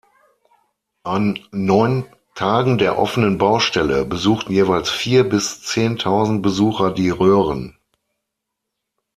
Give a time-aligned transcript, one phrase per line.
[1.03, 7.77] An neun "Tagen der offenen Baustelle" besuchten jeweils vier- bis zehntausend Besucher die Röhren.